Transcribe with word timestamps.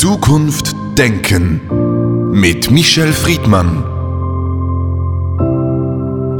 Zukunft 0.00 0.76
denken 0.96 2.30
mit 2.30 2.70
Michel 2.70 3.12
Friedmann. 3.12 3.82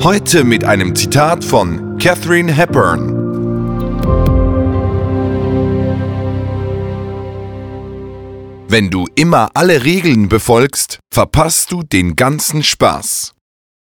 Heute 0.05 0.45
mit 0.45 0.63
einem 0.63 0.95
Zitat 0.95 1.43
von 1.45 1.99
Catherine 1.99 2.53
Hepburn. 2.53 3.17
Wenn 8.69 8.91
du 8.91 9.09
immer 9.17 9.49
alle 9.55 9.83
Regeln 9.83 10.29
befolgst, 10.29 11.01
verpasst 11.13 11.73
du 11.73 11.83
den 11.83 12.15
ganzen 12.15 12.63
Spaß. 12.63 13.35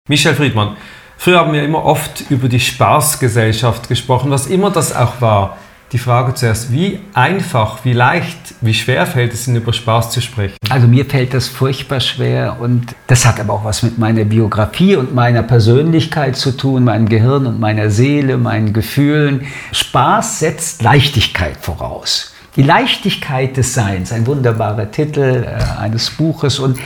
Michel 0.08 0.34
Friedmann, 0.34 0.78
früher 1.16 1.42
haben 1.42 1.54
wir 1.54 1.64
immer 1.64 1.86
oft 1.86 2.32
über 2.32 2.50
die 2.50 2.60
Spaßgesellschaft 2.60 3.88
gesprochen, 3.88 4.32
was 4.32 4.48
immer 4.48 4.72
das 4.72 4.96
auch 4.96 5.22
war 5.22 5.60
die 5.92 5.98
Frage 5.98 6.34
zuerst, 6.36 6.72
wie 6.72 7.00
einfach, 7.14 7.84
wie 7.84 7.94
leicht, 7.94 8.49
wie 8.62 8.74
schwer 8.74 9.06
fällt 9.06 9.34
es 9.34 9.48
Ihnen 9.48 9.58
über 9.58 9.72
Spaß 9.72 10.12
zu 10.12 10.22
sprechen? 10.22 10.58
Also 10.70 10.88
mir 10.88 11.06
fällt 11.06 11.34
das 11.34 11.48
furchtbar 11.48 12.00
schwer 12.02 12.58
und 12.60 12.96
das 13.08 13.26
hat 13.26 13.40
aber 13.40 13.54
auch 13.54 13.64
was 13.64 13.84
mit 13.84 13.98
meiner 13.98 14.26
Biografie 14.26 14.96
und 14.96 15.16
meiner 15.16 15.44
Persönlichkeit 15.44 16.36
zu 16.36 16.52
tun, 16.52 16.84
meinem 16.84 17.08
Gehirn 17.08 17.46
und 17.46 17.60
meiner 17.60 17.90
Seele, 17.90 18.38
meinen 18.38 18.74
Gefühlen. 18.74 19.48
Spaß 19.72 20.40
setzt 20.40 20.82
Leichtigkeit 20.82 21.58
voraus. 21.62 22.34
Die 22.56 22.64
Leichtigkeit 22.64 23.56
des 23.56 23.74
Seins, 23.74 24.12
ein 24.12 24.28
wunderbarer 24.28 24.92
Titel 24.92 25.46
äh, 25.46 25.80
eines 25.80 26.10
Buches 26.10 26.60
und 26.60 26.80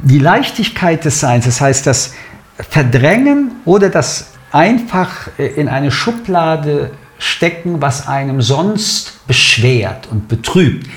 die 0.00 0.18
Leichtigkeit 0.18 1.04
des 1.04 1.20
Seins, 1.20 1.46
das 1.46 1.60
heißt 1.60 1.86
das 1.86 2.14
Verdrängen 2.58 3.52
oder 3.64 3.88
das 3.88 4.32
einfach 4.52 5.28
äh, 5.38 5.46
in 5.46 5.68
eine 5.68 5.90
Schublade 5.90 6.90
stecken, 7.18 7.80
was 7.80 8.08
einem 8.08 8.42
sonst 8.42 9.26
beschwert 9.26 10.08
und 10.10 10.28
betrübt. 10.28 10.88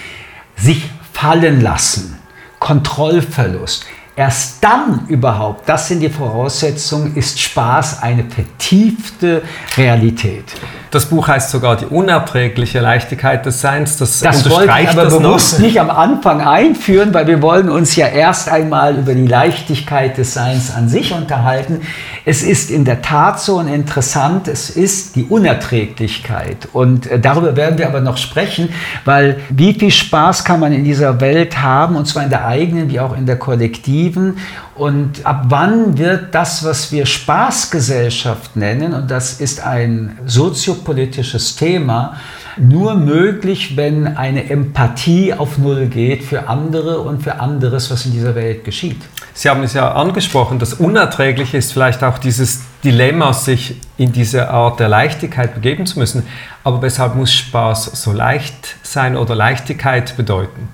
Sich 0.56 0.90
fallen 1.14 1.62
lassen, 1.62 2.18
Kontrollverlust. 2.60 3.86
Erst 4.16 4.64
dann 4.64 5.06
überhaupt, 5.10 5.70
das 5.70 5.88
sind 5.88 6.00
die 6.00 6.10
Voraussetzungen, 6.10 7.16
ist 7.16 7.40
Spaß 7.40 8.02
eine 8.02 8.24
vertiefte 8.24 9.44
Realität. 9.78 10.56
Das 10.92 11.08
Buch 11.08 11.28
heißt 11.28 11.50
sogar 11.50 11.76
die 11.76 11.86
unerträgliche 11.86 12.80
Leichtigkeit 12.80 13.46
des 13.46 13.62
Seins. 13.62 13.98
Das, 13.98 14.20
das 14.20 14.50
wollte 14.50 14.74
ich 14.82 14.90
aber 14.90 15.06
bewusst 15.06 15.54
noch. 15.54 15.60
nicht 15.60 15.80
am 15.80 15.90
Anfang 15.90 16.42
einführen, 16.42 17.14
weil 17.14 17.28
wir 17.28 17.42
wollen 17.42 17.70
uns 17.70 17.96
ja 17.96 18.08
erst 18.08 18.50
einmal 18.50 18.98
über 18.98 19.14
die 19.14 19.28
Leichtigkeit 19.28 20.18
des 20.18 20.34
Seins 20.34 20.74
an 20.74 20.88
sich 20.90 21.14
unterhalten. 21.14 21.82
Es 22.26 22.44
ist 22.44 22.72
in 22.72 22.86
der 22.86 23.02
Tat 23.02 23.40
so 23.40 23.58
und 23.58 23.68
interessant, 23.68 24.48
es 24.48 24.70
ist 24.70 25.16
die 25.16 25.24
Unerträglichkeit. 25.24 26.70
Und 26.72 27.08
äh, 27.08 27.20
darüber 27.20 27.56
werden 27.56 27.78
wir 27.78 27.88
aber 27.88 28.02
noch 28.02 28.18
sprechen, 28.18 28.70
weil 29.06 29.40
wie 29.50 29.74
viel 29.74 29.92
Spaß 29.92 30.46
kann 30.46 30.60
man 30.60 30.72
in 30.72 30.84
dieser 30.84 31.20
Welt 31.20 31.62
haben, 31.62 31.96
und 31.96 32.08
zwar 32.08 32.24
in 32.24 32.30
der 32.30 32.46
eigenen 32.46 32.90
wie 32.90 33.00
auch 33.00 33.16
in 33.16 33.26
der 33.26 33.38
kollektiven. 33.38 34.38
Und 34.78 35.26
ab 35.26 35.46
wann 35.50 35.98
wird 35.98 36.36
das, 36.36 36.64
was 36.64 36.92
wir 36.92 37.08
Spaßgesellschaft 37.08 38.56
nennen, 38.56 38.94
und 38.94 39.10
das 39.10 39.42
ist 39.42 39.64
ein 39.64 40.20
soziopolitisches 40.26 41.56
Thema, 41.56 42.18
nur 42.58 42.96
möglich, 42.96 43.76
wenn 43.76 44.18
eine 44.18 44.50
Empathie 44.50 45.34
auf 45.34 45.58
Null 45.58 45.88
geht 45.88 46.24
für 46.24 46.48
andere 46.48 47.00
und 47.00 47.24
für 47.24 47.40
anderes, 47.40 47.90
was 47.90 48.06
in 48.06 48.12
dieser 48.12 48.36
Welt 48.36 48.64
geschieht. 48.66 49.02
Sie 49.34 49.50
haben 49.50 49.64
es 49.64 49.74
ja 49.74 49.92
angesprochen, 49.94 50.60
das 50.60 50.76
Unerträgliche 50.76 51.58
ist 51.58 51.74
vielleicht 51.74 52.04
auch 52.04 52.18
dieses 52.18 52.62
Dilemma, 52.84 53.34
sich 53.34 53.80
in 53.98 54.12
diese 54.12 54.50
Art 54.50 54.80
der 54.80 54.90
Leichtigkeit 54.90 55.56
begeben 55.56 55.86
zu 55.86 56.00
müssen. 56.00 56.24
Aber 56.64 56.82
weshalb 56.82 57.16
muss 57.16 57.34
Spaß 57.34 58.02
so 58.02 58.12
leicht 58.12 58.78
sein 58.84 59.16
oder 59.16 59.36
Leichtigkeit 59.36 60.18
bedeuten? 60.18 60.70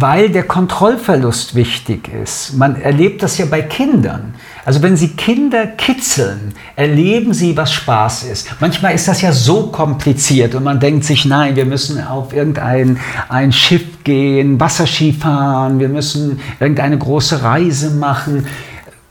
Weil 0.00 0.30
der 0.30 0.44
Kontrollverlust 0.44 1.54
wichtig 1.54 2.08
ist. 2.08 2.54
Man 2.56 2.80
erlebt 2.80 3.22
das 3.22 3.38
ja 3.38 3.46
bei 3.46 3.62
Kindern. 3.62 4.34
Also 4.64 4.82
wenn 4.82 4.96
Sie 4.96 5.08
Kinder 5.08 5.66
kitzeln, 5.66 6.54
erleben 6.74 7.32
Sie, 7.32 7.56
was 7.56 7.72
Spaß 7.72 8.24
ist. 8.24 8.48
Manchmal 8.60 8.94
ist 8.94 9.06
das 9.06 9.20
ja 9.20 9.32
so 9.32 9.68
kompliziert 9.68 10.54
und 10.54 10.64
man 10.64 10.80
denkt 10.80 11.04
sich, 11.04 11.26
nein, 11.26 11.54
wir 11.54 11.66
müssen 11.66 12.04
auf 12.04 12.32
irgendein 12.32 12.98
ein 13.28 13.52
Schiff 13.52 14.02
gehen, 14.04 14.58
Wasserski 14.58 15.12
fahren, 15.12 15.78
wir 15.78 15.88
müssen 15.88 16.40
irgendeine 16.58 16.98
große 16.98 17.42
Reise 17.42 17.90
machen. 17.90 18.46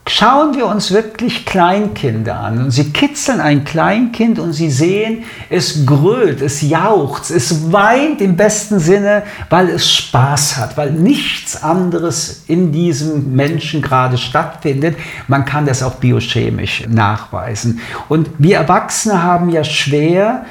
Schauen 0.06 0.54
wir 0.56 0.66
uns 0.66 0.92
wirklich 0.92 1.46
Kleinkinder 1.46 2.38
an 2.38 2.66
und 2.66 2.72
sie 2.72 2.92
kitzeln 2.92 3.40
ein 3.40 3.64
Kleinkind 3.64 4.38
und 4.38 4.52
sie 4.52 4.70
sehen, 4.70 5.24
es 5.50 5.86
grölt, 5.86 6.42
es 6.42 6.62
jaucht, 6.62 7.32
es 7.32 7.72
weint 7.72 8.20
im 8.20 8.36
besten 8.36 8.80
Sinne, 8.80 9.24
weil 9.50 9.70
es 9.70 9.90
Spaß 9.90 10.58
hat, 10.58 10.76
weil 10.76 10.92
nichts 10.92 11.64
anderes 11.64 12.44
in 12.48 12.74
diesem 12.74 13.34
Menschen 13.34 13.82
gerade 13.82 14.18
stattfindet. 14.18 14.98
Man 15.30 15.46
kann 15.46 15.66
das 15.66 15.82
auch 15.82 15.96
biochemisch 15.96 16.84
nachweisen. 16.90 17.80
Und 18.10 18.30
wir 18.40 18.58
Erwachsene 18.58 19.24
haben 19.24 19.50
ja 19.50 19.64
schwer, 19.64 20.46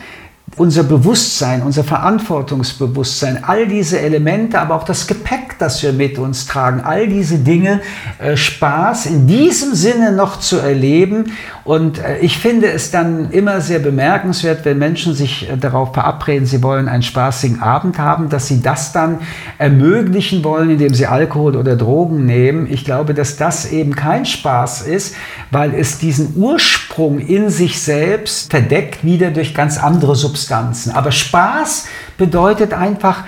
unser 0.56 0.82
Bewusstsein, 0.82 1.62
unser 1.62 1.82
Verantwortungsbewusstsein, 1.82 3.42
all 3.42 3.66
diese 3.66 3.98
Elemente, 4.00 4.58
aber 4.58 4.74
auch 4.74 4.84
das 4.84 5.06
Gepäck, 5.06 5.58
das 5.58 5.82
wir 5.82 5.94
mit 5.94 6.18
uns 6.18 6.46
tragen, 6.46 6.82
all 6.82 7.08
diese 7.08 7.38
Dinge, 7.38 7.80
äh, 8.18 8.36
Spaß 8.36 9.06
in 9.06 9.26
diesem 9.26 9.74
Sinne 9.74 10.12
noch 10.12 10.40
zu 10.40 10.58
erleben. 10.58 11.32
Und 11.64 11.98
äh, 11.98 12.18
ich 12.18 12.36
finde 12.36 12.70
es 12.70 12.90
dann 12.90 13.30
immer 13.30 13.62
sehr 13.62 13.78
bemerkenswert, 13.78 14.66
wenn 14.66 14.78
Menschen 14.78 15.14
sich 15.14 15.48
äh, 15.48 15.56
darauf 15.56 15.94
verabreden, 15.94 16.44
sie 16.44 16.62
wollen 16.62 16.86
einen 16.86 17.02
spaßigen 17.02 17.62
Abend 17.62 17.98
haben, 17.98 18.28
dass 18.28 18.48
sie 18.48 18.60
das 18.60 18.92
dann 18.92 19.20
ermöglichen 19.56 20.44
wollen, 20.44 20.69
indem 20.69 20.92
sie 20.92 21.06
Alkohol 21.06 21.56
oder 21.56 21.76
Drogen 21.76 22.26
nehmen. 22.26 22.66
Ich 22.70 22.84
glaube, 22.84 23.14
dass 23.14 23.38
das 23.38 23.72
eben 23.72 23.96
kein 23.96 24.26
Spaß 24.26 24.82
ist, 24.82 25.14
weil 25.50 25.74
es 25.74 25.96
diesen 25.96 26.34
Ursprung 26.36 27.20
in 27.20 27.48
sich 27.48 27.80
selbst 27.80 28.50
verdeckt 28.50 29.02
wieder 29.02 29.30
durch 29.30 29.54
ganz 29.54 29.78
andere 29.78 30.14
Substanzen. 30.14 30.41
Substanzen. 30.42 30.92
Aber 30.92 31.12
Spaß 31.12 31.86
bedeutet 32.19 32.72
einfach 32.72 33.25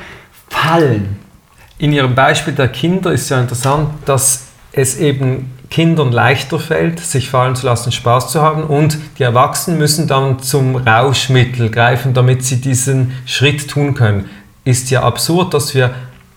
fallen. 0.48 1.18
In 1.78 1.92
Ihrem 1.92 2.14
Beispiel 2.14 2.54
der 2.54 2.68
Kinder 2.68 3.12
ist 3.12 3.28
ja 3.30 3.40
interessant, 3.40 3.90
dass 4.04 4.46
es 4.72 4.98
eben 4.98 5.52
Kindern 5.70 6.12
leichter 6.12 6.58
fällt, 6.58 7.00
sich 7.00 7.30
fallen 7.30 7.56
zu 7.56 7.66
lassen, 7.66 7.90
Spaß 7.90 8.30
zu 8.30 8.42
haben 8.42 8.64
und 8.64 8.98
die 9.18 9.22
Erwachsenen 9.22 9.78
müssen 9.78 10.06
dann 10.06 10.38
zum 10.38 10.76
Rauschmittel 10.76 11.70
greifen, 11.70 12.14
damit 12.14 12.44
sie 12.44 12.60
diesen 12.60 13.12
Schritt 13.26 13.68
tun 13.68 13.94
können. 13.94 14.28
Ist 14.64 14.90
ja 14.90 15.02
absurd, 15.02 15.52
dass 15.52 15.74
wir 15.74 15.94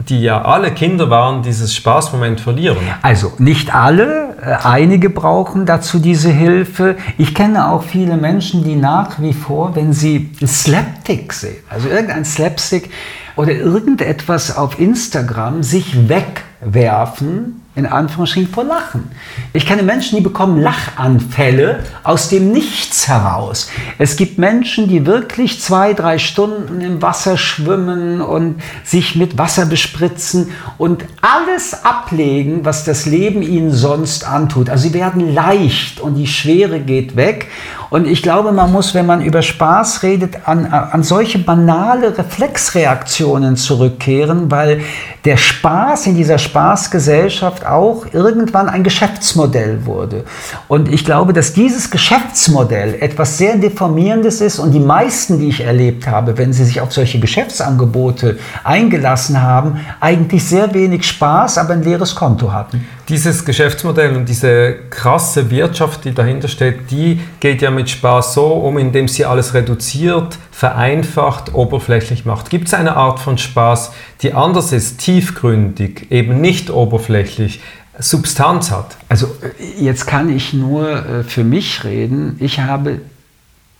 die 0.09 0.21
ja 0.21 0.41
alle 0.43 0.71
Kinder 0.71 1.09
waren, 1.09 1.43
dieses 1.43 1.75
Spaßmoment 1.75 2.39
verlieren? 2.39 2.77
Also 3.01 3.33
nicht 3.37 3.73
alle, 3.75 4.26
einige 4.63 5.09
brauchen 5.09 5.66
dazu 5.66 6.00
diese 6.00 6.30
Hilfe. 6.30 6.96
Ich 7.18 7.34
kenne 7.35 7.69
auch 7.69 7.84
viele 7.84 8.18
Menschen, 8.18 8.63
die 8.63 8.75
nach 8.75 9.22
wie 9.22 9.34
vor, 9.34 9.75
wenn 9.75 9.94
sie 9.94 10.31
Slapstick 10.46 11.34
sehen, 11.34 11.63
also 11.69 11.90
irgendein 11.90 12.25
Slapstick 12.25 12.90
oder 13.35 13.52
irgendetwas 13.52 14.58
auf 14.58 14.80
Instagram, 14.80 15.63
sich 15.63 16.09
wegwerfen 16.09 17.62
in 17.77 17.85
Anführungsstrichen 17.85 18.51
vor 18.51 18.63
Lachen. 18.63 19.11
Ich 19.53 19.67
kenne 19.67 19.83
Menschen, 19.83 20.17
die 20.17 20.23
bekommen 20.23 20.59
Lachanfälle 20.59 21.83
aus 22.03 22.27
dem 22.27 22.51
Nichts 22.51 23.07
heraus. 23.07 23.69
Es 23.99 24.15
gibt 24.15 24.39
Menschen, 24.39 24.88
die 24.88 25.05
wirklich 25.05 25.61
zwei, 25.61 25.93
drei 25.93 26.17
Stunden 26.17 26.81
im 26.81 27.03
Wasser 27.03 27.37
schwimmen 27.37 28.19
und 28.19 28.63
sich 28.83 29.16
mit 29.16 29.37
Wasser 29.37 29.67
bespritzen 29.67 30.49
und 30.79 31.05
alles 31.21 31.85
ablegen, 31.85 32.66
was 32.66 32.83
das 32.83 33.05
Leben 33.05 33.43
ihnen 33.43 33.71
sonst 33.71 34.27
antut. 34.27 34.71
Also 34.71 34.87
sie 34.87 34.95
werden 34.95 35.31
leicht 35.35 35.99
und 35.99 36.16
die 36.16 36.27
Schwere 36.27 36.79
geht 36.79 37.16
weg. 37.16 37.47
Und 37.89 38.07
ich 38.07 38.21
glaube, 38.21 38.51
man 38.51 38.71
muss, 38.71 38.93
wenn 38.93 39.05
man 39.05 39.21
über 39.21 39.41
Spaß 39.41 40.03
redet, 40.03 40.47
an, 40.47 40.65
an 40.65 41.03
solche 41.03 41.39
banale 41.39 42.17
Reflexreaktionen 42.17 43.55
zurückkehren, 43.55 44.51
weil 44.51 44.81
der 45.25 45.37
Spaß 45.37 46.07
in 46.07 46.16
dieser 46.16 46.37
Spaßgesellschaft 46.37 47.66
auch 47.66 48.05
irgendwann 48.13 48.69
ein 48.69 48.84
Geschäftsmodell 48.84 49.85
wurde. 49.85 50.23
Und 50.67 50.91
ich 50.91 51.05
glaube, 51.05 51.34
dass 51.34 51.53
dieses 51.53 51.89
Geschäftsmodell 51.89 52.95
etwas 52.99 53.37
sehr 53.37 53.57
Deformierendes 53.57 54.41
ist 54.41 54.59
und 54.59 54.72
die 54.72 54.79
meisten, 54.79 55.40
die 55.40 55.49
ich 55.49 55.61
erlebt 55.61 56.07
habe, 56.07 56.37
wenn 56.37 56.53
sie 56.53 56.66
sich 56.66 56.81
auf 56.81 56.93
solche 56.93 57.19
Geschäftsangebote 57.19 58.37
eingelassen 58.63 59.41
haben, 59.41 59.79
eigentlich 59.99 60.45
sehr 60.45 60.73
wenig 60.73 61.05
Spaß, 61.05 61.57
aber 61.57 61.73
ein 61.73 61.83
leeres 61.83 62.16
Konto 62.16 62.51
hatten. 62.51 62.85
Dieses 63.09 63.45
Geschäftsmodell 63.45 64.17
und 64.17 64.27
diese 64.27 64.75
krasse 64.89 65.49
Wirtschaft, 65.49 66.03
die 66.03 66.13
dahinter 66.13 66.49
steht, 66.49 66.91
die 66.91 67.21
geht 67.39 67.61
ja 67.61 67.71
mit 67.71 67.89
Spaß 67.89 68.33
so 68.33 68.47
um, 68.47 68.77
indem 68.77 69.07
sie 69.07 69.23
alles 69.23 69.53
reduziert, 69.53 70.37
vereinfacht, 70.51 71.53
oberflächlich 71.53 72.25
macht. 72.25 72.49
Gibt 72.49 72.67
es 72.67 72.73
eine 72.73 72.97
Art 72.97 73.21
von 73.21 73.37
Spaß, 73.37 73.93
die 74.21 74.33
anders 74.33 74.73
ist, 74.73 74.97
tiefgründig, 74.99 76.11
eben 76.11 76.41
nicht 76.41 76.69
oberflächlich, 76.69 77.61
Substanz 77.97 78.71
hat? 78.71 78.97
Also 79.07 79.33
jetzt 79.79 80.05
kann 80.05 80.29
ich 80.29 80.53
nur 80.53 80.89
äh, 80.89 81.23
für 81.23 81.45
mich 81.45 81.85
reden. 81.85 82.35
Ich 82.39 82.59
habe 82.59 82.99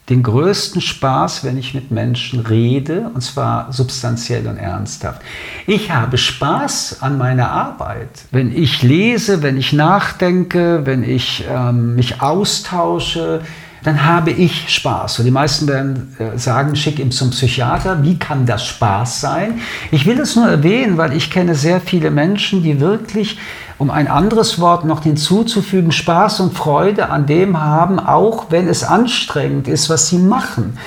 den 0.10 0.24
größten 0.24 0.82
Spaß, 0.82 1.44
wenn 1.44 1.58
ich 1.58 1.74
mit 1.74 1.92
Menschen 1.92 2.40
rede, 2.40 3.12
und 3.14 3.22
zwar 3.22 3.74
substanziell 3.74 4.48
und 4.48 4.58
ernsthaft. 4.58 5.22
Ich 5.66 5.92
habe 5.92 6.18
Spaß 6.18 7.02
an 7.02 7.18
meiner 7.18 7.52
Arbeit. 7.52 8.10
Wenn 8.32 8.56
ich 8.56 8.84
lese, 8.84 9.44
wenn 9.44 9.58
ich 9.58 9.74
nachdenke, 9.74 10.86
wenn 10.86 11.04
ich 11.04 11.44
ähm, 11.50 11.96
mich 11.96 12.22
austausche, 12.22 13.42
dann 13.84 14.04
habe 14.04 14.32
ich 14.32 14.70
Spaß. 14.70 15.20
Und 15.20 15.26
die 15.26 15.32
meisten 15.32 15.68
werden 15.68 16.16
äh, 16.20 16.38
sagen, 16.38 16.76
schick 16.76 17.00
ihn 17.00 17.12
zum 17.12 17.32
Psychiater. 17.32 18.04
Wie 18.04 18.18
kann 18.18 18.46
das 18.46 18.66
Spaß 18.66 19.22
sein? 19.22 19.62
Ich 19.92 20.06
will 20.06 20.20
es 20.20 20.36
nur 20.36 20.48
erwähnen, 20.48 20.98
weil 20.98 21.16
ich 21.16 21.30
kenne 21.30 21.54
sehr 21.56 21.80
viele 21.80 22.12
Menschen, 22.12 22.64
die 22.64 22.80
wirklich 22.80 23.38
um 23.80 23.92
ein 23.92 24.08
anderes 24.08 24.60
Wort 24.60 24.86
noch 24.86 25.04
hinzuzufügen, 25.04 25.92
Spaß 25.92 26.40
und 26.40 26.54
Freude 26.54 27.10
an 27.10 27.28
dem 27.28 27.62
haben, 27.62 28.00
auch 28.00 28.48
wenn 28.50 28.68
es 28.68 28.84
anstrengend 28.84 29.68
ist, 29.68 29.90
was 29.90 30.08
sie 30.08 30.18
machen. 30.18 30.78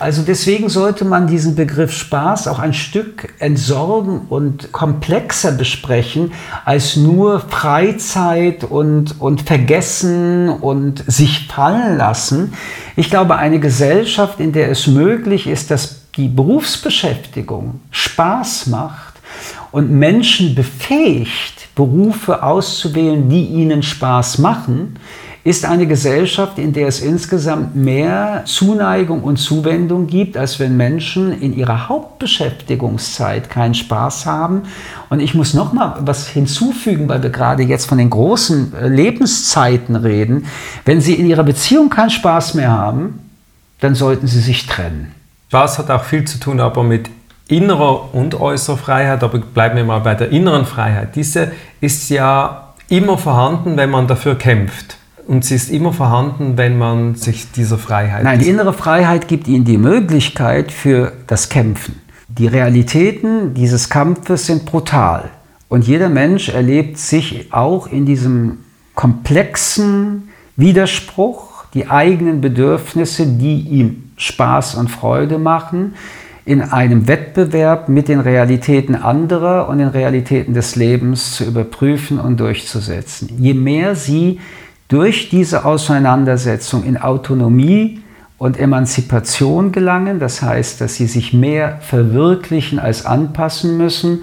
Also 0.00 0.22
deswegen 0.22 0.68
sollte 0.68 1.04
man 1.04 1.28
diesen 1.28 1.54
Begriff 1.54 1.92
Spaß 1.92 2.48
auch 2.48 2.58
ein 2.58 2.74
Stück 2.74 3.34
entsorgen 3.38 4.22
und 4.28 4.72
komplexer 4.72 5.52
besprechen 5.52 6.32
als 6.64 6.96
nur 6.96 7.40
Freizeit 7.40 8.64
und, 8.64 9.20
und 9.20 9.42
Vergessen 9.42 10.48
und 10.48 11.04
sich 11.06 11.46
fallen 11.46 11.98
lassen. 11.98 12.54
Ich 12.96 13.10
glaube, 13.10 13.36
eine 13.36 13.60
Gesellschaft, 13.60 14.40
in 14.40 14.52
der 14.52 14.70
es 14.70 14.88
möglich 14.88 15.46
ist, 15.46 15.70
dass 15.70 16.00
die 16.16 16.28
Berufsbeschäftigung 16.28 17.80
Spaß 17.92 18.66
macht 18.66 19.14
und 19.70 19.92
Menschen 19.92 20.56
befähigt, 20.56 21.59
Berufe 21.74 22.42
auszuwählen, 22.42 23.28
die 23.28 23.44
ihnen 23.44 23.82
Spaß 23.82 24.38
machen, 24.38 24.96
ist 25.42 25.64
eine 25.64 25.86
Gesellschaft, 25.86 26.58
in 26.58 26.74
der 26.74 26.86
es 26.86 27.00
insgesamt 27.00 27.74
mehr 27.74 28.42
Zuneigung 28.44 29.22
und 29.22 29.38
Zuwendung 29.38 30.06
gibt, 30.06 30.36
als 30.36 30.60
wenn 30.60 30.76
Menschen 30.76 31.32
in 31.40 31.56
ihrer 31.56 31.88
Hauptbeschäftigungszeit 31.88 33.48
keinen 33.48 33.74
Spaß 33.74 34.26
haben. 34.26 34.62
Und 35.08 35.20
ich 35.20 35.34
muss 35.34 35.54
noch 35.54 35.72
mal 35.72 35.96
was 36.00 36.28
hinzufügen, 36.28 37.08
weil 37.08 37.22
wir 37.22 37.30
gerade 37.30 37.62
jetzt 37.62 37.86
von 37.86 37.96
den 37.96 38.10
großen 38.10 38.74
äh, 38.74 38.88
Lebenszeiten 38.88 39.96
reden. 39.96 40.44
Wenn 40.84 41.00
Sie 41.00 41.14
in 41.14 41.24
Ihrer 41.24 41.44
Beziehung 41.44 41.88
keinen 41.88 42.10
Spaß 42.10 42.52
mehr 42.54 42.72
haben, 42.72 43.20
dann 43.80 43.94
sollten 43.94 44.26
Sie 44.26 44.40
sich 44.40 44.66
trennen. 44.66 45.14
Spaß 45.48 45.78
hat 45.78 45.90
auch 45.90 46.04
viel 46.04 46.26
zu 46.26 46.38
tun, 46.38 46.60
aber 46.60 46.82
mit 46.82 47.08
innerer 47.50 48.14
und 48.14 48.38
äußerer 48.40 48.76
Freiheit, 48.76 49.22
aber 49.22 49.38
bleiben 49.38 49.76
wir 49.76 49.84
mal 49.84 50.00
bei 50.00 50.14
der 50.14 50.30
inneren 50.30 50.66
Freiheit. 50.66 51.16
Diese 51.16 51.52
ist 51.80 52.08
ja 52.10 52.74
immer 52.88 53.18
vorhanden, 53.18 53.76
wenn 53.76 53.90
man 53.90 54.06
dafür 54.06 54.36
kämpft. 54.36 54.96
Und 55.26 55.44
sie 55.44 55.54
ist 55.54 55.70
immer 55.70 55.92
vorhanden, 55.92 56.56
wenn 56.56 56.78
man 56.78 57.14
sich 57.14 57.52
dieser 57.52 57.78
Freiheit. 57.78 58.24
Nein, 58.24 58.40
die 58.40 58.48
innere 58.48 58.72
Freiheit 58.72 59.28
gibt 59.28 59.46
ihnen 59.46 59.64
die 59.64 59.78
Möglichkeit 59.78 60.72
für 60.72 61.12
das 61.26 61.48
Kämpfen. 61.48 62.00
Die 62.28 62.46
Realitäten 62.46 63.54
dieses 63.54 63.90
Kampfes 63.90 64.46
sind 64.46 64.64
brutal. 64.66 65.30
Und 65.68 65.86
jeder 65.86 66.08
Mensch 66.08 66.48
erlebt 66.48 66.98
sich 66.98 67.52
auch 67.52 67.86
in 67.86 68.06
diesem 68.06 68.58
komplexen 68.94 70.30
Widerspruch, 70.56 71.64
die 71.74 71.88
eigenen 71.88 72.40
Bedürfnisse, 72.40 73.26
die 73.26 73.60
ihm 73.60 74.10
Spaß 74.16 74.74
und 74.74 74.88
Freude 74.88 75.38
machen, 75.38 75.94
in 76.50 76.62
einem 76.62 77.06
Wettbewerb 77.06 77.88
mit 77.88 78.08
den 78.08 78.18
Realitäten 78.18 78.96
anderer 78.96 79.68
und 79.68 79.78
den 79.78 79.86
Realitäten 79.86 80.52
des 80.52 80.74
Lebens 80.74 81.36
zu 81.36 81.44
überprüfen 81.44 82.18
und 82.18 82.40
durchzusetzen. 82.40 83.30
Je 83.38 83.54
mehr 83.54 83.94
sie 83.94 84.40
durch 84.88 85.28
diese 85.28 85.64
Auseinandersetzung 85.64 86.82
in 86.82 86.96
Autonomie 86.96 88.00
und 88.36 88.58
Emanzipation 88.58 89.70
gelangen, 89.70 90.18
das 90.18 90.42
heißt, 90.42 90.80
dass 90.80 90.96
sie 90.96 91.06
sich 91.06 91.32
mehr 91.32 91.78
verwirklichen 91.82 92.80
als 92.80 93.06
anpassen 93.06 93.76
müssen, 93.76 94.22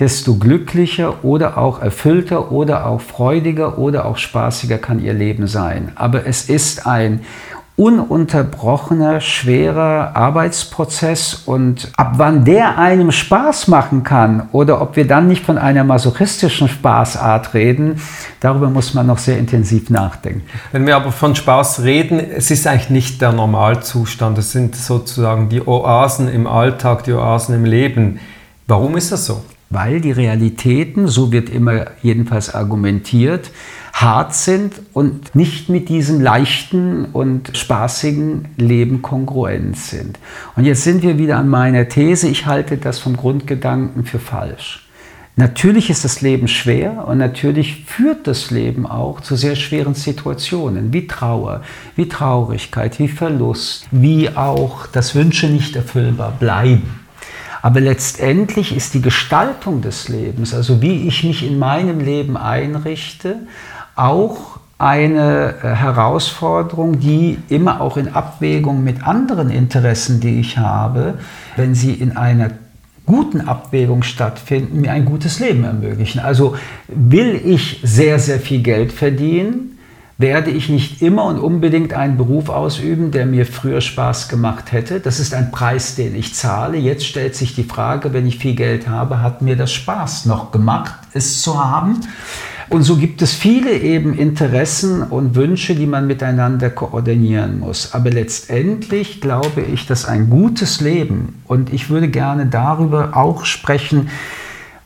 desto 0.00 0.34
glücklicher 0.34 1.24
oder 1.24 1.58
auch 1.58 1.80
erfüllter 1.80 2.50
oder 2.50 2.86
auch 2.86 3.00
freudiger 3.00 3.78
oder 3.78 4.06
auch 4.06 4.16
spaßiger 4.16 4.78
kann 4.78 5.00
ihr 5.00 5.14
Leben 5.14 5.46
sein. 5.46 5.92
Aber 5.94 6.26
es 6.26 6.48
ist 6.48 6.88
ein 6.88 7.20
ununterbrochener, 7.78 9.20
schwerer 9.20 10.16
Arbeitsprozess 10.16 11.42
und 11.46 11.92
ab 11.96 12.14
wann 12.16 12.44
der 12.44 12.76
einem 12.76 13.12
Spaß 13.12 13.68
machen 13.68 14.02
kann 14.02 14.48
oder 14.50 14.82
ob 14.82 14.96
wir 14.96 15.06
dann 15.06 15.28
nicht 15.28 15.46
von 15.46 15.58
einer 15.58 15.84
masochistischen 15.84 16.68
Spaßart 16.68 17.54
reden, 17.54 18.00
darüber 18.40 18.68
muss 18.68 18.94
man 18.94 19.06
noch 19.06 19.18
sehr 19.18 19.38
intensiv 19.38 19.90
nachdenken. 19.90 20.42
Wenn 20.72 20.88
wir 20.88 20.96
aber 20.96 21.12
von 21.12 21.36
Spaß 21.36 21.84
reden, 21.84 22.18
es 22.18 22.50
ist 22.50 22.66
eigentlich 22.66 22.90
nicht 22.90 23.22
der 23.22 23.30
Normalzustand, 23.30 24.36
es 24.38 24.50
sind 24.50 24.74
sozusagen 24.74 25.48
die 25.48 25.64
Oasen 25.64 26.26
im 26.26 26.48
Alltag, 26.48 27.04
die 27.04 27.12
Oasen 27.12 27.54
im 27.54 27.64
Leben. 27.64 28.18
Warum 28.66 28.96
ist 28.96 29.12
das 29.12 29.24
so? 29.24 29.44
Weil 29.70 30.00
die 30.00 30.12
Realitäten, 30.12 31.06
so 31.06 31.30
wird 31.30 31.48
immer 31.48 31.84
jedenfalls 32.02 32.52
argumentiert, 32.52 33.52
hart 34.00 34.34
sind 34.34 34.74
und 34.92 35.34
nicht 35.34 35.68
mit 35.68 35.88
diesem 35.88 36.20
leichten 36.20 37.06
und 37.06 37.56
spaßigen 37.56 38.48
Leben 38.56 39.02
kongruent 39.02 39.76
sind. 39.76 40.18
Und 40.56 40.64
jetzt 40.64 40.84
sind 40.84 41.02
wir 41.02 41.18
wieder 41.18 41.36
an 41.36 41.48
meiner 41.48 41.88
These, 41.88 42.28
ich 42.28 42.46
halte 42.46 42.76
das 42.76 42.98
vom 42.98 43.16
Grundgedanken 43.16 44.04
für 44.04 44.20
falsch. 44.20 44.88
Natürlich 45.34 45.88
ist 45.88 46.04
das 46.04 46.20
Leben 46.20 46.48
schwer 46.48 47.06
und 47.06 47.18
natürlich 47.18 47.84
führt 47.86 48.26
das 48.26 48.50
Leben 48.50 48.86
auch 48.86 49.20
zu 49.20 49.36
sehr 49.36 49.54
schweren 49.54 49.94
Situationen, 49.94 50.92
wie 50.92 51.06
Trauer, 51.06 51.62
wie 51.94 52.08
Traurigkeit, 52.08 52.98
wie 52.98 53.06
Verlust, 53.06 53.86
wie 53.92 54.30
auch 54.30 54.86
das 54.86 55.14
Wünsche 55.14 55.46
nicht 55.46 55.76
erfüllbar 55.76 56.32
bleiben. 56.40 57.07
Aber 57.62 57.80
letztendlich 57.80 58.74
ist 58.74 58.94
die 58.94 59.02
Gestaltung 59.02 59.80
des 59.82 60.08
Lebens, 60.08 60.54
also 60.54 60.80
wie 60.80 61.08
ich 61.08 61.24
mich 61.24 61.46
in 61.46 61.58
meinem 61.58 62.00
Leben 62.00 62.36
einrichte, 62.36 63.36
auch 63.96 64.58
eine 64.78 65.54
äh, 65.62 65.74
Herausforderung, 65.74 67.00
die 67.00 67.38
immer 67.48 67.80
auch 67.80 67.96
in 67.96 68.14
Abwägung 68.14 68.84
mit 68.84 69.06
anderen 69.06 69.50
Interessen, 69.50 70.20
die 70.20 70.38
ich 70.38 70.56
habe, 70.56 71.18
wenn 71.56 71.74
sie 71.74 71.92
in 71.92 72.16
einer 72.16 72.50
guten 73.04 73.40
Abwägung 73.40 74.04
stattfinden, 74.04 74.80
mir 74.80 74.92
ein 74.92 75.04
gutes 75.04 75.40
Leben 75.40 75.64
ermöglichen. 75.64 76.20
Also 76.20 76.54
will 76.86 77.40
ich 77.44 77.80
sehr, 77.82 78.18
sehr 78.18 78.38
viel 78.38 78.62
Geld 78.62 78.92
verdienen, 78.92 79.67
werde 80.18 80.50
ich 80.50 80.68
nicht 80.68 81.00
immer 81.00 81.26
und 81.26 81.38
unbedingt 81.38 81.94
einen 81.94 82.16
Beruf 82.16 82.48
ausüben, 82.48 83.12
der 83.12 83.24
mir 83.24 83.46
früher 83.46 83.80
Spaß 83.80 84.28
gemacht 84.28 84.72
hätte. 84.72 84.98
Das 84.98 85.20
ist 85.20 85.32
ein 85.32 85.52
Preis, 85.52 85.94
den 85.94 86.16
ich 86.16 86.34
zahle. 86.34 86.76
Jetzt 86.76 87.06
stellt 87.06 87.36
sich 87.36 87.54
die 87.54 87.62
Frage, 87.62 88.12
wenn 88.12 88.26
ich 88.26 88.38
viel 88.38 88.56
Geld 88.56 88.88
habe, 88.88 89.22
hat 89.22 89.42
mir 89.42 89.56
das 89.56 89.72
Spaß 89.72 90.26
noch 90.26 90.50
gemacht, 90.50 90.92
es 91.14 91.40
zu 91.40 91.64
haben? 91.64 92.00
Und 92.68 92.82
so 92.82 92.96
gibt 92.96 93.22
es 93.22 93.32
viele 93.32 93.72
eben 93.78 94.12
Interessen 94.12 95.02
und 95.02 95.36
Wünsche, 95.36 95.74
die 95.74 95.86
man 95.86 96.06
miteinander 96.06 96.68
koordinieren 96.68 97.60
muss. 97.60 97.94
Aber 97.94 98.10
letztendlich 98.10 99.20
glaube 99.20 99.62
ich, 99.62 99.86
dass 99.86 100.04
ein 100.04 100.28
gutes 100.28 100.80
Leben, 100.80 101.40
und 101.46 101.72
ich 101.72 101.88
würde 101.88 102.08
gerne 102.08 102.44
darüber 102.44 103.16
auch 103.16 103.46
sprechen, 103.46 104.10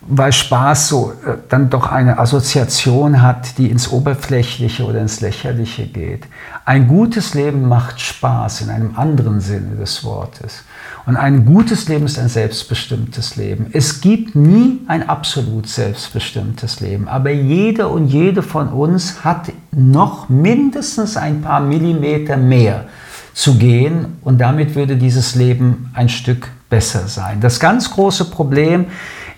weil 0.07 0.33
Spaß 0.33 0.89
so 0.89 1.13
äh, 1.25 1.37
dann 1.49 1.71
doch 1.71 1.91
eine 1.91 2.19
Assoziation 2.19 3.23
hat, 3.23 3.59
die 3.59 3.71
ins 3.71 3.91
Oberflächliche 3.91 4.85
oder 4.85 5.01
ins 5.01 5.21
Lächerliche 5.21 5.87
geht. 5.87 6.27
Ein 6.65 6.89
gutes 6.89 7.35
Leben 7.35 7.69
macht 7.69 8.01
Spaß 8.01 8.63
in 8.63 8.71
einem 8.71 8.97
anderen 8.97 9.41
Sinne 9.41 9.77
des 9.77 10.05
Wortes. 10.05 10.65
Und 11.07 11.17
ein 11.17 11.45
gutes 11.45 11.89
Leben 11.89 12.07
ist 12.07 12.19
ein 12.19 12.29
selbstbestimmtes 12.29 13.37
Leben. 13.37 13.67
Es 13.73 14.01
gibt 14.01 14.35
nie 14.37 14.81
ein 14.87 15.09
absolut 15.09 15.69
selbstbestimmtes 15.69 16.81
Leben, 16.81 17.09
aber 17.09 17.31
jeder 17.31 17.91
und 17.91 18.07
jede 18.09 18.43
von 18.43 18.69
uns 18.69 19.25
hat 19.25 19.53
noch 19.73 20.29
mindestens 20.29 21.17
ein 21.17 21.43
paar 21.43 21.61
Millimeter 21.61 22.37
mehr 22.37 22.87
zu 23.35 23.55
gehen 23.55 24.19
und 24.23 24.41
damit 24.41 24.75
würde 24.75 24.97
dieses 24.97 25.35
Leben 25.35 25.91
ein 25.95 26.09
Stück 26.09 26.49
besser 26.69 27.09
sein. 27.09 27.41
Das 27.41 27.61
ganz 27.61 27.91
große 27.91 28.27
Problem 28.27 28.87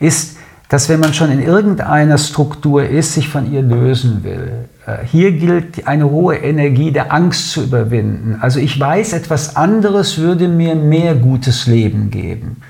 ist, 0.00 0.33
dass 0.68 0.88
wenn 0.88 1.00
man 1.00 1.14
schon 1.14 1.30
in 1.30 1.42
irgendeiner 1.42 2.18
Struktur 2.18 2.84
ist, 2.84 3.14
sich 3.14 3.28
von 3.28 3.52
ihr 3.52 3.62
lösen 3.62 4.24
will. 4.24 4.68
Äh, 4.86 4.98
hier 5.06 5.32
gilt 5.32 5.86
eine 5.86 6.10
hohe 6.10 6.36
Energie 6.36 6.90
der 6.90 7.12
Angst 7.12 7.50
zu 7.50 7.62
überwinden. 7.62 8.38
Also 8.40 8.60
ich 8.60 8.78
weiß, 8.78 9.12
etwas 9.12 9.56
anderes 9.56 10.18
würde 10.18 10.48
mir 10.48 10.74
mehr 10.74 11.14
gutes 11.14 11.66
Leben 11.66 12.10
geben. 12.10 12.62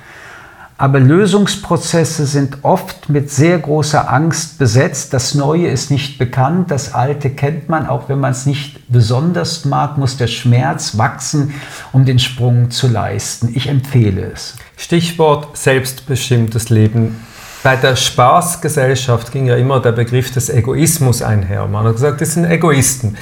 Aber 0.76 0.98
Lösungsprozesse 0.98 2.26
sind 2.26 2.58
oft 2.62 3.08
mit 3.08 3.30
sehr 3.30 3.60
großer 3.60 4.12
Angst 4.12 4.58
besetzt. 4.58 5.14
Das 5.14 5.34
Neue 5.34 5.68
ist 5.68 5.92
nicht 5.92 6.18
bekannt, 6.18 6.72
das 6.72 6.94
Alte 6.94 7.30
kennt 7.30 7.68
man, 7.68 7.86
auch 7.86 8.08
wenn 8.08 8.18
man 8.18 8.32
es 8.32 8.44
nicht 8.44 8.80
besonders 8.88 9.64
mag, 9.64 9.98
muss 9.98 10.16
der 10.16 10.26
Schmerz 10.26 10.98
wachsen, 10.98 11.54
um 11.92 12.04
den 12.04 12.18
Sprung 12.18 12.72
zu 12.72 12.88
leisten. 12.88 13.52
Ich 13.54 13.68
empfehle 13.68 14.32
es. 14.32 14.56
Stichwort 14.76 15.56
selbstbestimmtes 15.56 16.70
Leben. 16.70 17.20
Bei 17.64 17.76
der 17.76 17.97
Spaßgesellschaft 17.97 19.33
ging 19.33 19.47
ja 19.47 19.56
immer 19.56 19.80
der 19.80 19.92
Begriff 19.92 20.30
des 20.30 20.50
Egoismus 20.50 21.23
einher. 21.23 21.66
Man 21.66 21.87
hat 21.87 21.94
gesagt, 21.94 22.21
das 22.21 22.35
sind 22.35 22.44
Egoisten. 22.44 23.16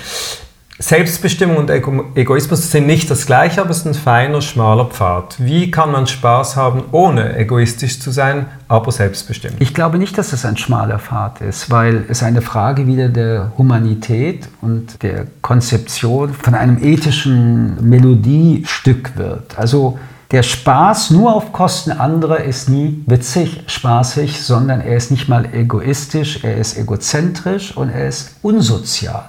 Selbstbestimmung 0.81 1.59
und 1.59 1.71
Egoismus 1.71 2.69
sind 2.73 2.89
nicht 2.89 3.09
das 3.09 3.27
gleiche, 3.27 3.61
aber 3.61 3.71
es 3.71 3.79
ist 3.79 3.87
ein 3.87 3.95
feiner, 3.95 4.43
schmaler 4.43 4.87
Pfad. 4.87 5.37
Wie 5.39 5.71
kann 5.71 5.93
man 5.93 6.09
Spaß 6.09 6.57
haben, 6.57 6.83
ohne 6.91 7.37
egoistisch 7.37 8.01
zu 8.01 8.11
sein, 8.11 8.47
aber 8.67 8.91
selbstbestimmt? 8.91 9.55
Ich 9.61 9.75
glaube 9.75 9.97
nicht, 9.97 10.19
dass 10.19 10.33
es 10.33 10.45
ein 10.45 10.57
schmaler 10.57 10.99
Pfad 10.99 11.41
ist, 11.41 11.71
weil 11.71 12.05
es 12.09 12.25
eine 12.25 12.43
Frage 12.43 12.89
wieder 12.89 13.11
der 13.11 13.53
Humanität 13.57 14.49
und 14.61 15.05
der 15.05 15.29
Konzeption 15.41 16.35
von 16.35 16.57
einem 16.57 16.83
ethischen 16.83 17.89
Melodiestück 17.89 19.17
wird. 19.17 19.57
Also 19.57 20.01
der 20.33 20.43
Spaß 20.43 21.11
nur 21.11 21.35
auf 21.35 21.53
Kosten 21.53 21.93
anderer 21.93 22.41
ist 22.41 22.71
nie 22.71 23.05
witzig, 23.07 23.65
spaßig, 23.67 24.43
sondern 24.43 24.81
er 24.81 24.97
ist 24.97 25.11
nicht 25.11 25.29
mal 25.29 25.47
egoistisch, 25.55 26.43
er 26.43 26.57
ist 26.57 26.79
egozentrisch 26.79 27.77
und 27.77 27.91
er 27.91 28.09
ist 28.09 28.37
unsozial. 28.41 29.27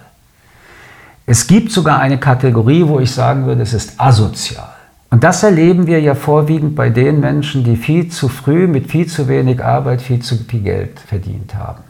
Es 1.25 1.45
gibt 1.47 1.71
sogar 1.71 1.99
eine 1.99 2.17
Kategorie, 2.17 2.87
wo 2.87 3.01
ich 3.01 3.11
sagen 3.11 3.45
würde, 3.45 3.61
es 3.61 3.73
ist 3.73 3.99
asozial. 3.99 4.69
Und 5.09 5.23
das 5.23 5.43
erleben 5.43 5.87
wir 5.87 5.99
ja 5.99 6.15
vorwiegend 6.15 6.75
bei 6.75 6.89
den 6.89 7.19
Menschen, 7.19 7.63
die 7.63 7.75
viel 7.75 8.09
zu 8.09 8.29
früh 8.29 8.67
mit 8.67 8.89
viel 8.89 9.05
zu 9.05 9.27
wenig 9.27 9.63
Arbeit 9.63 10.01
viel 10.01 10.21
zu 10.21 10.37
viel 10.37 10.61
Geld 10.61 10.99
verdient 10.99 11.53
haben. 11.55 11.83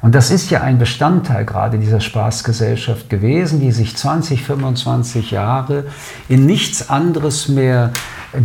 Und 0.00 0.14
das 0.14 0.30
ist 0.30 0.50
ja 0.50 0.60
ein 0.60 0.78
Bestandteil 0.78 1.44
gerade 1.44 1.78
dieser 1.78 2.00
Spaßgesellschaft 2.00 3.08
gewesen, 3.10 3.60
die 3.60 3.72
sich 3.72 3.96
20, 3.96 4.44
25 4.44 5.30
Jahre 5.30 5.84
in 6.28 6.46
nichts 6.46 6.88
anderes 6.88 7.48
mehr 7.48 7.90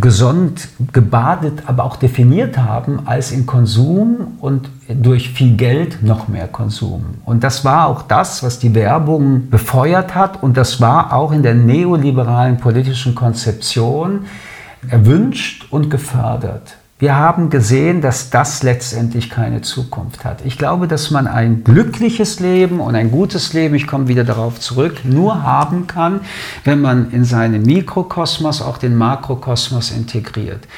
gesund 0.00 0.68
gebadet, 0.92 1.62
aber 1.66 1.84
auch 1.84 1.96
definiert 1.96 2.58
haben 2.58 3.00
als 3.06 3.32
in 3.32 3.46
Konsum 3.46 4.38
und 4.40 4.68
durch 4.88 5.30
viel 5.30 5.56
Geld 5.56 6.02
noch 6.02 6.28
mehr 6.28 6.48
Konsum. 6.48 7.04
Und 7.24 7.44
das 7.44 7.64
war 7.64 7.86
auch 7.86 8.02
das, 8.02 8.42
was 8.42 8.58
die 8.58 8.74
Werbung 8.74 9.48
befeuert 9.50 10.14
hat 10.14 10.42
und 10.42 10.56
das 10.56 10.80
war 10.80 11.12
auch 11.12 11.32
in 11.32 11.42
der 11.42 11.54
neoliberalen 11.54 12.58
politischen 12.58 13.14
Konzeption 13.14 14.26
erwünscht 14.88 15.66
und 15.70 15.90
gefördert. 15.90 16.76
Wir 17.00 17.16
haben 17.16 17.48
gesehen, 17.48 18.02
dass 18.02 18.28
das 18.28 18.62
letztendlich 18.62 19.30
keine 19.30 19.62
Zukunft 19.62 20.22
hat. 20.26 20.44
Ich 20.44 20.58
glaube, 20.58 20.86
dass 20.86 21.10
man 21.10 21.26
ein 21.26 21.64
glückliches 21.64 22.40
Leben 22.40 22.78
und 22.78 22.94
ein 22.94 23.10
gutes 23.10 23.54
Leben, 23.54 23.74
ich 23.74 23.86
komme 23.86 24.06
wieder 24.06 24.22
darauf 24.22 24.60
zurück, 24.60 25.00
nur 25.04 25.42
haben 25.42 25.86
kann, 25.86 26.20
wenn 26.64 26.82
man 26.82 27.10
in 27.10 27.24
seinen 27.24 27.62
Mikrokosmos 27.62 28.60
auch 28.60 28.76
den 28.76 28.96
Makrokosmos 28.96 29.92
integriert. 29.92 30.68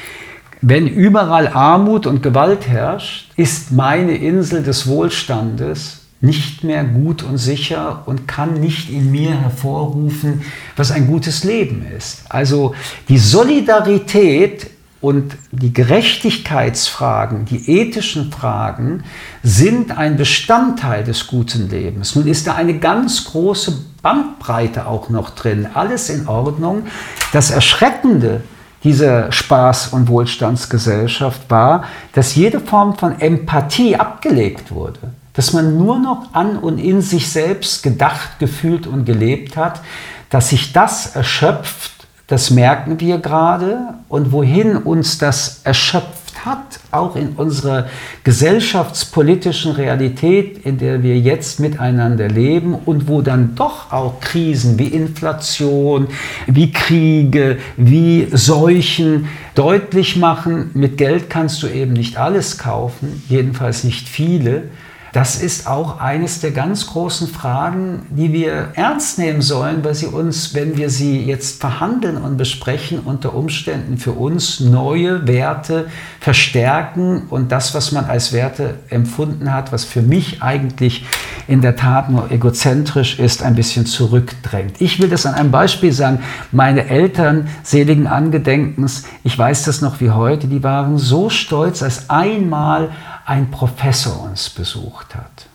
Wenn 0.61 0.87
überall 0.87 1.49
Armut 1.49 2.07
und 2.07 2.23
Gewalt 2.23 2.69
herrscht, 2.69 3.29
ist 3.35 3.73
meine 3.73 4.15
Insel 4.15 4.63
des 4.63 4.87
Wohlstandes 4.87 6.03
nicht 6.21 6.63
mehr 6.63 6.85
gut 6.85 7.21
und 7.21 7.37
sicher 7.37 8.03
und 8.05 8.29
kann 8.29 8.61
nicht 8.61 8.89
in 8.89 9.11
mir 9.11 9.33
hervorrufen, 9.33 10.43
was 10.77 10.91
ein 10.91 11.05
gutes 11.05 11.43
Leben 11.43 11.85
ist. 11.85 12.23
Also 12.29 12.73
die 13.09 13.17
Solidarität 13.17 14.67
und 15.03 15.35
die 15.51 15.73
Gerechtigkeitsfragen, 15.73 17.43
die 17.43 17.69
ethischen 17.69 18.31
Fragen 18.31 19.03
sind 19.43 19.97
ein 19.97 20.15
Bestandteil 20.15 21.03
des 21.03 21.27
guten 21.27 21.69
Lebens. 21.69 22.15
Nun 22.15 22.25
ist 22.25 22.47
da 22.47 22.55
eine 22.55 22.79
ganz 22.79 23.25
große 23.25 23.73
Bandbreite 24.01 24.87
auch 24.87 25.09
noch 25.09 25.31
drin. 25.31 25.67
Alles 25.73 26.09
in 26.09 26.25
Ordnung. 26.29 26.87
Das 27.33 27.51
Erschreckende 27.51 28.43
dieser 28.85 29.27
Spaß- 29.33 29.91
und 29.91 30.07
Wohlstandsgesellschaft 30.07 31.51
war, 31.51 31.83
dass 32.13 32.35
jede 32.35 32.61
Form 32.61 32.97
von 32.97 33.19
Empathie 33.19 33.97
abgelegt 33.97 34.71
wurde. 34.71 34.99
Dass 35.33 35.51
man 35.51 35.77
nur 35.77 35.99
noch 35.99 36.33
an 36.33 36.55
und 36.55 36.77
in 36.77 37.01
sich 37.01 37.29
selbst 37.29 37.83
gedacht, 37.83 38.39
gefühlt 38.39 38.87
und 38.87 39.03
gelebt 39.03 39.57
hat, 39.57 39.81
dass 40.29 40.47
sich 40.47 40.71
das 40.71 41.13
erschöpft 41.13 42.02
das 42.27 42.49
merken 42.51 42.99
wir 42.99 43.17
gerade. 43.17 43.95
Und 44.09 44.31
wohin 44.31 44.77
uns 44.77 45.17
das 45.17 45.61
erschöpft 45.63 46.23
hat, 46.45 46.79
auch 46.91 47.15
in 47.15 47.29
unserer 47.29 47.87
gesellschaftspolitischen 48.23 49.71
Realität, 49.73 50.65
in 50.65 50.77
der 50.77 51.03
wir 51.03 51.17
jetzt 51.17 51.59
miteinander 51.59 52.27
leben 52.27 52.75
und 52.75 53.07
wo 53.07 53.21
dann 53.21 53.55
doch 53.55 53.91
auch 53.91 54.19
Krisen 54.19 54.77
wie 54.77 54.87
Inflation, 54.87 56.07
wie 56.47 56.71
Kriege, 56.71 57.57
wie 57.77 58.27
Seuchen 58.31 59.27
deutlich 59.55 60.17
machen, 60.17 60.71
mit 60.73 60.97
Geld 60.97 61.29
kannst 61.29 61.63
du 61.63 61.67
eben 61.67 61.93
nicht 61.93 62.17
alles 62.17 62.57
kaufen, 62.57 63.23
jedenfalls 63.29 63.83
nicht 63.83 64.07
viele. 64.07 64.63
Das 65.13 65.39
ist 65.39 65.67
auch 65.67 65.99
eines 65.99 66.41
der 66.41 66.49
ganz 66.49 66.87
großen 66.87 67.27
Fragen, 67.27 68.07
die 68.09 68.33
wir 68.33 68.69
ernst 68.73 69.19
nehmen 69.19 69.43
sollen, 69.43 69.83
weil 69.83 69.93
sie 69.93 70.07
uns, 70.07 70.55
wenn 70.55 70.75
wir 70.75 70.89
sie 70.89 71.23
jetzt 71.23 71.61
verhandeln 71.61 72.17
und 72.17 72.35
besprechen, 72.35 72.99
unter 73.05 73.35
Umständen 73.35 73.99
für 73.99 74.13
uns 74.13 74.59
neue 74.59 75.27
Werte 75.27 75.85
verstärken 76.19 77.27
und 77.29 77.51
das, 77.51 77.75
was 77.75 77.91
man 77.91 78.05
als 78.05 78.33
Werte 78.33 78.79
empfunden 78.89 79.53
hat, 79.53 79.71
was 79.71 79.85
für 79.85 80.01
mich 80.01 80.41
eigentlich 80.41 81.05
in 81.47 81.61
der 81.61 81.75
Tat 81.75 82.09
nur 82.09 82.31
egozentrisch 82.31 83.19
ist, 83.19 83.43
ein 83.43 83.53
bisschen 83.53 83.85
zurückdrängt. 83.85 84.81
Ich 84.81 84.99
will 84.99 85.09
das 85.09 85.27
an 85.27 85.35
einem 85.35 85.51
Beispiel 85.51 85.91
sagen. 85.91 86.23
Meine 86.51 86.87
Eltern, 86.87 87.49
seligen 87.61 88.07
Angedenkens, 88.07 89.03
ich 89.23 89.37
weiß 89.37 89.65
das 89.65 89.81
noch 89.81 90.01
wie 90.01 90.09
heute, 90.09 90.47
die 90.47 90.63
waren 90.63 90.97
so 90.97 91.29
stolz, 91.29 91.83
als 91.83 92.09
einmal 92.09 92.89
ein 93.25 93.51
Professor 93.51 94.21
uns 94.23 94.49
besucht 94.49 95.15
hat. 95.15 95.47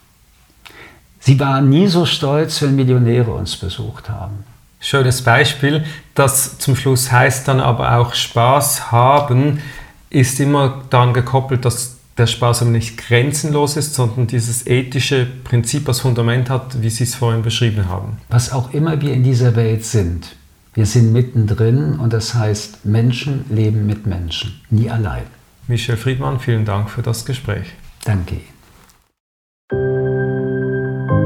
Sie 1.20 1.38
waren 1.40 1.68
nie 1.68 1.88
so 1.88 2.06
stolz, 2.06 2.62
wenn 2.62 2.76
Millionäre 2.76 3.32
uns 3.32 3.56
besucht 3.56 4.08
haben. 4.08 4.44
Schönes 4.80 5.22
Beispiel. 5.22 5.84
Das 6.14 6.58
zum 6.58 6.76
Schluss 6.76 7.10
heißt 7.10 7.48
dann 7.48 7.60
aber 7.60 7.96
auch 7.98 8.14
Spaß 8.14 8.92
haben, 8.92 9.60
ist 10.08 10.40
immer 10.40 10.84
daran 10.90 11.12
gekoppelt, 11.12 11.64
dass 11.64 11.96
der 12.16 12.26
Spaß 12.26 12.62
aber 12.62 12.70
nicht 12.70 12.96
grenzenlos 12.96 13.76
ist, 13.76 13.94
sondern 13.94 14.26
dieses 14.26 14.66
ethische 14.66 15.26
Prinzip 15.26 15.88
als 15.88 16.00
Fundament 16.00 16.50
hat, 16.50 16.82
wie 16.82 16.90
Sie 16.90 17.04
es 17.04 17.14
vorhin 17.14 17.42
beschrieben 17.42 17.88
haben. 17.88 18.18
Was 18.28 18.52
auch 18.52 18.72
immer 18.72 19.00
wir 19.00 19.12
in 19.12 19.22
dieser 19.22 19.54
Welt 19.54 19.84
sind, 19.84 20.36
wir 20.74 20.86
sind 20.86 21.12
mittendrin 21.12 21.98
und 21.98 22.12
das 22.12 22.34
heißt, 22.34 22.84
Menschen 22.84 23.44
leben 23.50 23.86
mit 23.86 24.06
Menschen, 24.06 24.60
nie 24.70 24.90
allein. 24.90 25.24
Michel 25.68 25.98
Friedmann, 25.98 26.40
vielen 26.40 26.64
Dank 26.64 26.88
für 26.88 27.02
das 27.02 27.26
Gespräch. 27.26 27.74
Danke. 28.04 28.40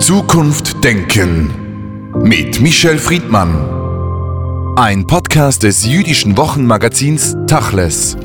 Zukunft 0.01 0.83
denken 0.83 2.13
mit 2.25 2.61
Michel 2.61 2.99
Friedmann. 2.99 4.75
Ein 4.77 5.07
Podcast 5.07 5.63
des 5.63 5.87
jüdischen 5.87 6.37
Wochenmagazins 6.37 7.37
Tachles. 7.47 8.17